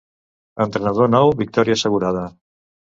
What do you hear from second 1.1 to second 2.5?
nou, victòria assegurada.